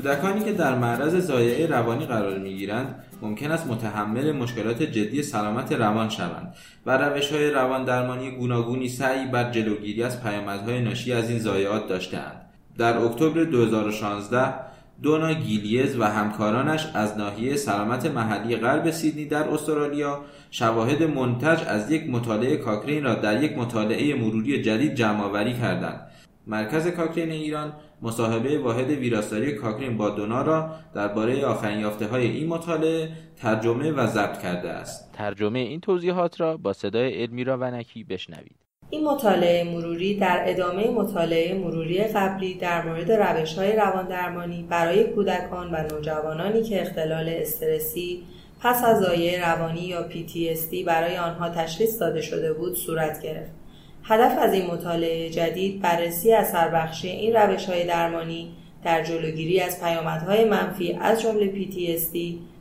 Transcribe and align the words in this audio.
کودکانی 0.00 0.44
که 0.44 0.52
در 0.52 0.78
معرض 0.78 1.16
زایعه 1.16 1.66
روانی 1.66 2.06
قرار 2.06 2.38
می‌گیرند 2.38 3.04
ممکن 3.22 3.50
است 3.50 3.66
متحمل 3.66 4.32
مشکلات 4.32 4.82
جدی 4.82 5.22
سلامت 5.22 5.72
روان 5.72 6.08
شوند 6.08 6.54
و 6.86 6.98
روش 6.98 7.32
های 7.32 7.50
روان 7.50 7.84
درمانی 7.84 8.30
گوناگونی 8.30 8.88
سعی 8.88 9.26
بر 9.26 9.50
جلوگیری 9.50 10.02
از 10.02 10.22
پیامدهای 10.22 10.80
ناشی 10.80 11.12
از 11.12 11.30
این 11.30 11.38
ضایعات 11.38 11.88
داشتهاند. 11.88 12.40
در 12.78 12.98
اکتبر 12.98 13.44
2016 13.44 14.54
دونا 15.02 15.32
گیلیز 15.32 15.98
و 15.98 16.04
همکارانش 16.04 16.86
از 16.94 17.18
ناحیه 17.18 17.56
سلامت 17.56 18.06
محلی 18.06 18.56
غرب 18.56 18.90
سیدنی 18.90 19.24
در 19.24 19.48
استرالیا 19.48 20.20
شواهد 20.50 21.02
منتج 21.02 21.60
از 21.66 21.90
یک 21.90 22.10
مطالعه 22.10 22.56
کاکرین 22.56 23.04
را 23.04 23.14
در 23.14 23.42
یک 23.42 23.58
مطالعه 23.58 24.14
مروری 24.14 24.62
جدید 24.62 24.94
جمعآوری 24.94 25.54
کردند. 25.54 26.06
مرکز 26.46 26.88
کاکرین 26.88 27.30
ایران 27.30 27.72
مصاحبه 28.02 28.58
واحد 28.58 28.90
ویراستاری 28.90 29.52
کاکرین 29.52 29.96
با 29.96 30.10
دونا 30.10 30.42
را 30.42 30.70
درباره 30.94 31.44
آخرین 31.44 31.80
یافته 31.80 32.06
های 32.06 32.26
این 32.26 32.48
مطالعه 32.48 33.10
ترجمه 33.36 33.92
و 33.92 34.06
ضبط 34.06 34.42
کرده 34.42 34.70
است 34.70 35.12
ترجمه 35.12 35.58
این 35.58 35.80
توضیحات 35.80 36.40
را 36.40 36.56
با 36.56 36.72
صدای 36.72 37.22
ادمیرا 37.22 37.58
ونکی 37.60 38.04
بشنوید 38.04 38.56
این 38.90 39.04
مطالعه 39.04 39.64
مروری 39.64 40.18
در 40.18 40.42
ادامه 40.46 40.90
مطالعه 40.90 41.54
مروری 41.54 42.04
قبلی 42.04 42.54
در 42.54 42.86
مورد 42.86 43.12
روش 43.12 43.54
های 43.54 43.76
رواندرمانی 43.76 44.66
برای 44.70 45.04
کودکان 45.04 45.74
و 45.74 45.82
نوجوانانی 45.92 46.62
که 46.62 46.82
اختلال 46.82 47.28
استرسی 47.28 48.22
پس 48.60 48.84
از 48.84 49.00
زایه 49.00 49.48
روانی 49.48 49.80
یا 49.80 50.08
PTSD 50.10 50.84
برای 50.86 51.16
آنها 51.16 51.48
تشخیص 51.48 52.00
داده 52.00 52.20
شده 52.20 52.52
بود 52.52 52.74
صورت 52.74 53.22
گرفت. 53.22 53.59
هدف 54.04 54.38
از 54.38 54.52
این 54.52 54.66
مطالعه 54.66 55.30
جدید 55.30 55.82
بررسی 55.82 56.32
اثر 56.32 56.68
بخشی 56.68 57.08
این 57.08 57.36
روش 57.36 57.66
های 57.66 57.86
درمانی 57.86 58.54
در 58.84 59.02
جلوگیری 59.02 59.60
از 59.60 59.80
پیامدهای 59.80 60.44
منفی 60.44 60.98
از 61.00 61.22
جمله 61.22 61.52
PTSD 61.52 62.18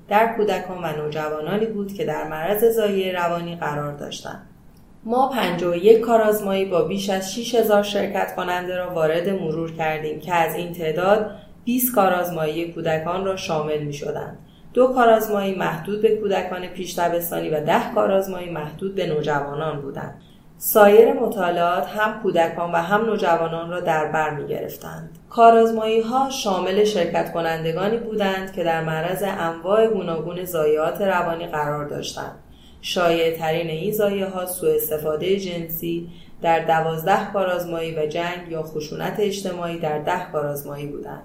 در 0.10 0.34
کودکان 0.38 0.84
و 0.84 1.04
نوجوانانی 1.04 1.66
بود 1.66 1.94
که 1.94 2.06
در 2.06 2.28
معرض 2.28 2.76
زایه 2.76 3.14
روانی 3.14 3.56
قرار 3.56 3.94
داشتند. 3.94 4.46
ما 5.04 5.30
51 5.30 6.00
کارآزمایی 6.00 6.66
با 6.66 6.82
بیش 6.82 7.10
از 7.10 7.36
6000 7.36 7.84
شرکت 7.84 8.36
کننده 8.36 8.78
را 8.78 8.94
وارد 8.94 9.30
مرور 9.30 9.72
کردیم 9.76 10.20
که 10.20 10.34
از 10.34 10.56
این 10.56 10.74
تعداد 10.74 11.32
20 11.66 11.96
کارآزمایی 11.96 12.72
کودکان 12.72 13.26
را 13.26 13.36
شامل 13.36 13.84
می 13.84 13.94
شدند. 13.94 14.38
دو 14.74 14.88
کارآزمایی 14.88 15.56
محدود 15.56 16.02
به 16.02 16.16
کودکان 16.16 16.68
پیش 16.68 17.00
دبستانی 17.00 17.50
و 17.50 17.66
ده 17.66 17.94
کارآزمایی 17.96 18.50
محدود 18.50 18.96
به 18.96 19.08
نوجوانان 19.08 19.82
بودند. 19.82 20.22
سایر 20.62 21.14
مطالعات 21.14 21.88
هم 21.88 22.22
کودکان 22.22 22.72
و 22.72 22.76
هم 22.76 23.06
نوجوانان 23.06 23.70
را 23.70 23.80
در 23.80 24.12
بر 24.12 24.30
می 24.30 24.48
گرفتند. 24.48 25.20
کارازمایی 25.30 26.02
ها 26.02 26.30
شامل 26.30 26.84
شرکت 26.84 27.34
کنندگانی 27.34 27.98
بودند 27.98 28.54
که 28.54 28.64
در 28.64 28.84
معرض 28.84 29.24
انواع 29.26 29.88
گوناگون 29.88 30.46
ضایعات 30.46 31.02
روانی 31.02 31.48
قرار 31.48 31.86
داشتند. 31.86 32.40
شایع 32.82 33.38
ترین 33.38 33.68
این 33.68 33.92
زایه 33.92 34.26
ها 34.26 34.46
سوء 34.46 34.76
استفاده 34.76 35.40
جنسی 35.40 36.10
در 36.42 36.60
دوازده 36.60 37.32
کارازمایی 37.34 37.96
و 37.96 38.06
جنگ 38.06 38.48
یا 38.50 38.64
خشونت 38.64 39.16
اجتماعی 39.20 39.80
در 39.80 40.00
ده 40.00 40.32
کارازمایی 40.32 40.88
بودند. 40.88 41.24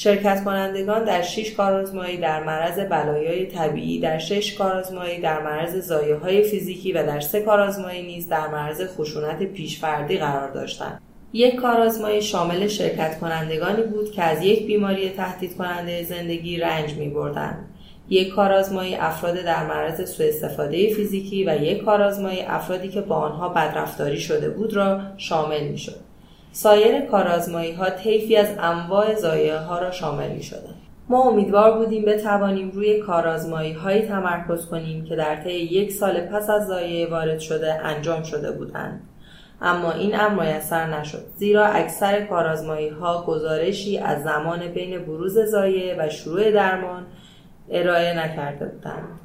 شرکت 0.00 0.44
کنندگان 0.44 1.04
در 1.04 1.22
6 1.22 1.52
کارآزمایی 1.52 2.16
در 2.16 2.44
معرض 2.44 2.78
بلایای 2.78 3.46
طبیعی 3.46 4.00
در 4.00 4.18
6 4.18 4.54
کارآزمایی 4.54 5.20
در 5.20 5.42
معرض 5.42 5.76
زایه 5.76 6.42
فیزیکی 6.42 6.92
و 6.92 7.06
در 7.06 7.20
3 7.20 7.40
کارآزمایی 7.40 8.02
نیز 8.02 8.28
در 8.28 8.48
معرض 8.48 8.82
خشونت 8.96 9.42
پیشفردی 9.42 10.16
قرار 10.16 10.50
داشتند 10.50 11.00
یک 11.32 11.54
کارآزمایی 11.54 12.22
شامل 12.22 12.66
شرکت 12.66 13.18
کنندگانی 13.20 13.82
بود 13.82 14.12
که 14.12 14.22
از 14.22 14.42
یک 14.42 14.66
بیماری 14.66 15.10
تهدید 15.10 15.56
کننده 15.56 16.04
زندگی 16.04 16.56
رنج 16.56 16.94
می 16.94 17.08
بردند. 17.08 17.68
یک 18.08 18.28
کارآزمایی 18.28 18.94
افراد 18.94 19.34
در 19.34 19.66
معرض 19.66 20.10
سوء 20.10 20.26
استفاده 20.26 20.94
فیزیکی 20.94 21.44
و 21.44 21.62
یک 21.62 21.84
کارآزمایی 21.84 22.40
افرادی 22.40 22.88
که 22.88 23.00
با 23.00 23.16
آنها 23.16 23.48
بدرفتاری 23.48 24.20
شده 24.20 24.48
بود 24.48 24.74
را 24.74 25.00
شامل 25.16 25.68
می 25.68 25.78
شد. 25.78 26.07
سایر 26.52 27.00
کارازمایی 27.00 27.72
ها 27.72 27.90
طیفی 27.90 28.36
از 28.36 28.48
انواع 28.58 29.14
زایه 29.14 29.58
ها 29.58 29.78
را 29.78 29.90
شامل 29.90 30.30
می 30.30 30.42
شدن. 30.42 30.74
ما 31.08 31.22
امیدوار 31.22 31.78
بودیم 31.78 32.04
بتوانیم 32.04 32.70
روی 32.70 32.98
کارازمایی 32.98 33.72
هایی 33.72 34.02
تمرکز 34.02 34.66
کنیم 34.66 35.04
که 35.04 35.16
در 35.16 35.36
طی 35.36 35.50
یک 35.50 35.92
سال 35.92 36.20
پس 36.20 36.50
از 36.50 36.66
زایه 36.66 37.06
وارد 37.10 37.38
شده 37.38 37.74
انجام 37.74 38.22
شده 38.22 38.52
بودند. 38.52 39.00
اما 39.62 39.92
این 39.92 40.20
امر 40.20 40.54
میسر 40.54 41.00
نشد 41.00 41.24
زیرا 41.36 41.66
اکثر 41.66 42.26
کارازمایی 42.26 42.88
ها 42.88 43.24
گزارشی 43.24 43.98
از 43.98 44.22
زمان 44.22 44.68
بین 44.68 44.98
بروز 44.98 45.38
ضایعه 45.38 45.96
و 45.98 46.08
شروع 46.08 46.50
درمان 46.50 47.06
ارائه 47.70 48.18
نکرده 48.18 48.66
بودند. 48.66 49.20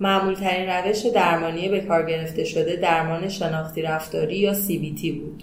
معمول 0.00 0.34
ترین 0.34 0.68
روش 0.68 1.06
درمانی 1.06 1.68
به 1.68 1.80
کار 1.80 2.06
گرفته 2.06 2.44
شده 2.44 2.76
درمان 2.76 3.28
شناختی 3.28 3.82
رفتاری 3.82 4.36
یا 4.36 4.54
CBT 4.54 5.06
بود. 5.06 5.42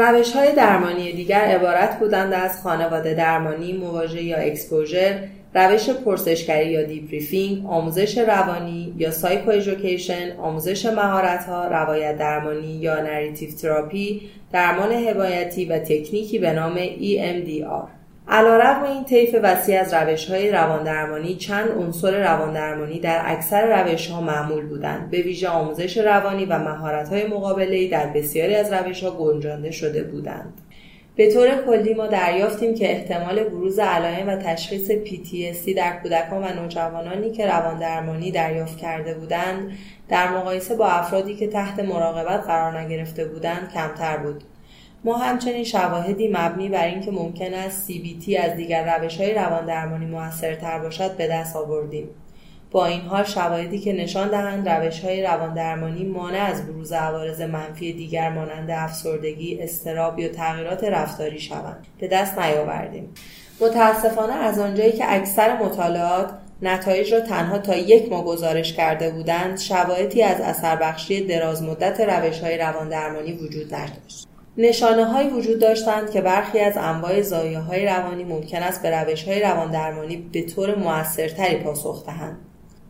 روش 0.00 0.32
های 0.32 0.52
درمانی 0.52 1.12
دیگر 1.12 1.40
عبارت 1.40 1.98
بودند 1.98 2.32
از 2.32 2.62
خانواده 2.62 3.14
درمانی، 3.14 3.72
مواجهه 3.72 4.22
یا 4.22 4.36
exposure، 4.36 5.18
روش 5.54 5.90
پرسشگری 5.90 6.70
یا 6.70 6.82
debriefing، 6.82 7.66
آموزش 7.66 8.18
روانی 8.18 8.94
یا 8.96 9.10
سایکو 9.10 9.50
ایژوکیشن، 9.50 10.36
آموزش 10.36 10.86
مهارت 10.86 11.44
ها، 11.44 11.68
روایت 11.68 12.18
درمانی 12.18 12.78
یا 12.80 13.02
narrative 13.02 13.50
therapy، 13.50 14.20
درمان 14.52 14.92
حمایتی 14.92 15.64
و 15.64 15.78
تکنیکی 15.78 16.38
به 16.38 16.52
نام 16.52 16.76
EMDR. 16.76 17.97
علیرغم 18.30 18.82
این 18.82 19.04
طیف 19.04 19.36
وسیع 19.42 19.80
از 19.80 19.94
روش 19.94 20.30
های 20.30 20.50
رواندرمانی 20.50 21.34
چند 21.34 21.70
عنصر 21.70 22.34
رواندرمانی 22.34 23.00
در 23.00 23.22
اکثر 23.24 23.82
روش 23.82 24.10
ها 24.10 24.20
معمول 24.20 24.66
بودند. 24.66 25.10
به 25.10 25.22
ویژه 25.22 25.48
آموزش 25.48 25.98
روانی 25.98 26.44
و 26.44 26.58
مهارت 26.58 27.08
های 27.08 27.26
مقابله 27.26 27.88
در 27.88 28.06
بسیاری 28.06 28.54
از 28.54 28.72
روش 28.72 29.04
ها 29.04 29.10
گنجانده 29.10 29.70
شده 29.70 30.02
بودند. 30.02 30.60
به 31.16 31.32
طور 31.32 31.48
کلی 31.66 31.94
ما 31.94 32.06
دریافتیم 32.06 32.74
که 32.74 32.90
احتمال 32.90 33.44
بروز 33.44 33.78
علائم 33.78 34.28
و 34.28 34.36
تشخیص 34.36 34.90
PTSD 34.90 35.76
در 35.76 35.98
کودکان 36.02 36.44
و 36.44 36.62
نوجوانانی 36.62 37.30
که 37.30 37.46
رواندرمانی 37.46 38.30
دریافت 38.30 38.78
کرده 38.78 39.14
بودند 39.14 39.72
در 40.08 40.28
مقایسه 40.28 40.76
با 40.76 40.86
افرادی 40.86 41.36
که 41.36 41.46
تحت 41.46 41.80
مراقبت 41.80 42.44
قرار 42.46 42.80
نگرفته 42.80 43.24
بودند 43.24 43.70
کمتر 43.74 44.16
بود. 44.16 44.44
ما 45.04 45.16
همچنین 45.16 45.64
شواهدی 45.64 46.28
مبنی 46.32 46.68
بر 46.68 46.86
اینکه 46.86 47.10
ممکن 47.10 47.54
است 47.54 47.88
CBT 47.88 48.34
از 48.44 48.56
دیگر 48.56 48.98
روش 48.98 49.20
های 49.20 49.34
روان 49.34 49.66
درمانی 49.66 50.06
موثرتر 50.06 50.78
باشد 50.78 51.16
به 51.16 51.26
دست 51.26 51.56
آوردیم. 51.56 52.08
با 52.70 52.86
این 52.86 53.00
حال 53.00 53.24
شواهدی 53.24 53.78
که 53.78 53.92
نشان 53.92 54.28
دهند 54.28 54.68
روش 54.68 55.00
های 55.00 55.22
روان 55.22 55.54
درمانی 55.54 56.04
مانع 56.04 56.38
از 56.38 56.66
بروز 56.66 56.92
عوارض 56.92 57.40
منفی 57.40 57.92
دیگر 57.92 58.30
مانند 58.30 58.70
افسردگی، 58.70 59.62
استراب 59.62 60.18
یا 60.18 60.28
تغییرات 60.28 60.84
رفتاری 60.84 61.40
شوند 61.40 61.86
به 62.00 62.08
دست 62.08 62.38
نیاوردیم. 62.38 63.14
متاسفانه 63.60 64.34
از 64.34 64.58
آنجایی 64.58 64.92
که 64.92 65.04
اکثر 65.12 65.62
مطالعات 65.62 66.30
نتایج 66.62 67.14
را 67.14 67.20
تنها 67.20 67.58
تا 67.58 67.76
یک 67.76 68.12
ماه 68.12 68.24
گزارش 68.24 68.72
کرده 68.72 69.10
بودند 69.10 69.58
شواهدی 69.58 70.22
از 70.22 70.40
اثر 70.40 70.76
بخشی 70.76 71.26
دراز 71.26 71.62
مدت 71.62 72.00
روش 72.00 72.40
های 72.40 72.58
روان 72.58 72.88
درمانی 72.88 73.32
وجود 73.32 73.74
نداشت. 73.74 74.27
نشانه 74.60 75.04
های 75.04 75.28
وجود 75.28 75.58
داشتند 75.58 76.10
که 76.10 76.20
برخی 76.20 76.58
از 76.58 76.76
انواع 76.76 77.22
زایه 77.22 77.58
های 77.58 77.86
روانی 77.86 78.24
ممکن 78.24 78.62
است 78.62 78.82
به 78.82 78.90
روش 78.90 79.24
های 79.24 79.40
روان 79.40 79.70
درمانی 79.70 80.16
به 80.16 80.42
طور 80.42 80.74
موثرتری 80.74 81.56
پاسخ 81.56 82.06
دهند. 82.06 82.38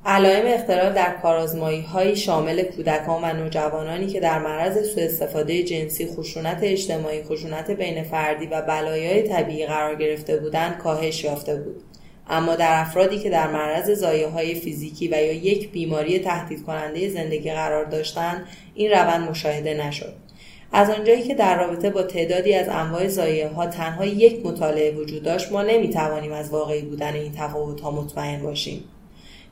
علائم 0.06 0.46
اختلال 0.46 0.92
در 0.92 1.14
کارازمایی 1.22 1.80
های 1.80 2.16
شامل 2.16 2.62
کودکان 2.62 3.24
و 3.24 3.32
نوجوانانی 3.32 4.06
که 4.06 4.20
در 4.20 4.38
معرض 4.38 4.94
سوء 4.94 5.04
استفاده 5.04 5.62
جنسی، 5.62 6.06
خشونت 6.06 6.59
اجتماعی، 6.62 7.22
خشونت 7.22 7.71
بین 7.71 8.03
فردی 8.03 8.47
و 8.47 8.62
بلایای 8.62 9.22
طبیعی 9.22 9.66
قرار 9.66 9.94
گرفته 9.94 10.36
بودند 10.36 10.78
کاهش 10.78 11.24
یافته 11.24 11.56
بود. 11.56 11.82
اما 12.30 12.56
در 12.56 12.80
افرادی 12.80 13.18
که 13.18 13.30
در 13.30 13.47
معرض 13.47 13.91
زایه 13.91 14.28
های 14.28 14.54
فیزیکی 14.54 15.09
و 15.09 15.10
یا 15.10 15.32
یک 15.32 15.72
بیماری 15.72 16.18
تهدید 16.18 16.62
کننده 16.66 17.09
زندگی 17.09 17.53
قرار 17.53 17.84
داشتند 17.84 18.47
این 18.74 18.91
روند 18.91 19.30
مشاهده 19.30 19.86
نشد. 19.86 20.14
از 20.72 20.91
آنجایی 20.91 21.22
که 21.22 21.34
در 21.34 21.59
رابطه 21.59 21.91
با 21.91 22.03
تعدادی 22.03 22.54
از 22.54 22.68
انواع 22.68 23.09
زایه 23.09 23.48
ها 23.48 23.66
تنها 23.66 24.04
یک 24.04 24.47
مطالعه 24.47 24.97
وجود 24.97 25.22
داشت 25.22 25.53
ما 25.53 25.62
نمی‌توانیم 25.62 26.32
از 26.32 26.50
واقعی 26.50 26.82
بودن 26.82 27.15
این 27.15 27.32
تفاوت 27.36 27.80
ها 27.80 27.91
مطمئن 27.91 28.42
باشیم. 28.42 28.84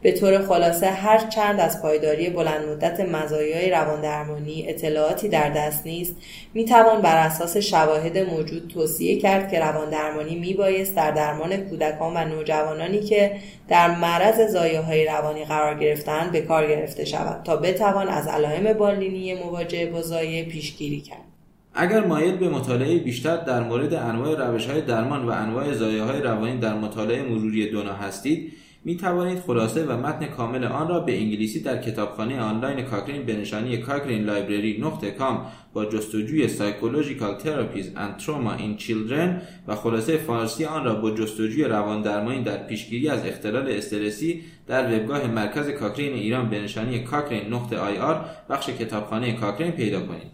به 0.02 0.12
طور 0.12 0.38
خلاصه 0.38 0.86
هر 0.86 1.18
چند 1.18 1.60
از 1.60 1.82
پایداری 1.82 2.30
بلند 2.30 2.68
مدت 2.68 3.00
مزایای 3.00 3.70
رواندرمانی 3.70 4.68
اطلاعاتی 4.68 5.28
در 5.28 5.50
دست 5.50 5.86
نیست 5.86 6.16
می‌توان 6.54 7.02
بر 7.02 7.26
اساس 7.26 7.56
شواهد 7.56 8.18
موجود 8.18 8.70
توصیه 8.74 9.20
کرد 9.20 9.50
که 9.50 9.60
رواندرمانی 9.60 10.38
میبایست 10.38 10.96
در 10.96 11.10
درمان 11.10 11.56
کودکان 11.56 12.16
و 12.16 12.24
نوجوانانی 12.28 13.00
که 13.00 13.32
در 13.68 13.96
معرض 13.96 14.52
زایه 14.52 14.80
های 14.80 15.06
روانی 15.06 15.44
قرار 15.44 15.78
گرفتند 15.78 16.32
به 16.32 16.40
کار 16.40 16.66
گرفته 16.66 17.04
شود 17.04 17.42
تا 17.44 17.56
بتوان 17.56 18.08
از 18.08 18.28
علائم 18.28 18.72
بالینی 18.72 19.34
مواجه 19.34 19.86
با 19.86 20.02
زایه 20.02 20.44
پیشگیری 20.44 21.00
کرد. 21.00 21.26
اگر 21.74 22.00
مایل 22.00 22.36
به 22.36 22.48
مطالعه 22.48 22.98
بیشتر 22.98 23.36
در 23.36 23.60
مورد 23.60 23.94
انواع 23.94 24.46
روش 24.46 24.66
های 24.66 24.80
درمان 24.80 25.24
و 25.24 25.30
انواع 25.30 25.72
زایه 25.72 26.02
های 26.02 26.20
روانی 26.20 26.58
در 26.58 26.74
مطالعه 26.74 27.22
مروری 27.22 27.70
دونا 27.70 27.92
هستید 27.92 28.52
می 28.86 28.96
توانید 28.96 29.38
خلاصه 29.38 29.84
و 29.84 29.92
متن 29.92 30.26
کامل 30.26 30.64
آن 30.64 30.88
را 30.88 31.00
به 31.00 31.18
انگلیسی 31.18 31.60
در 31.60 31.82
کتابخانه 31.82 32.40
آنلاین 32.40 32.82
کاکرین 32.82 33.22
به 33.22 33.36
نشانی 33.36 33.76
کاکرین 33.78 34.24
لایبرری 34.24 34.80
نقطه 34.80 35.10
کام 35.10 35.46
با 35.72 35.84
جستجوی 35.84 36.48
Psychological 36.48 37.42
Therapies 37.42 37.86
and 37.96 38.22
Trauma 38.22 38.60
in 38.60 38.82
Children 38.82 39.42
و 39.68 39.74
خلاصه 39.74 40.16
فارسی 40.16 40.64
آن 40.64 40.84
را 40.84 40.94
با 40.94 41.10
جستجوی 41.10 41.64
روان 41.64 42.02
درمانی 42.02 42.42
در 42.42 42.66
پیشگیری 42.66 43.08
از 43.08 43.26
اختلال 43.26 43.68
استرسی 43.68 44.42
در 44.66 44.96
وبگاه 44.96 45.26
مرکز 45.26 45.68
کاکرین 45.68 46.12
ایران 46.12 46.50
به 46.50 46.60
نشانی 46.60 47.04
کاکرین 47.04 47.54
نقطه 47.54 47.78
آی 47.78 47.98
آر 47.98 48.24
بخش 48.50 48.70
کتابخانه 48.70 49.32
کاکرین 49.32 49.72
پیدا 49.72 50.00
کنید. 50.06 50.32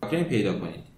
کاکرین 0.00 0.24
پیدا 0.24 0.52
کنید. 0.52 0.89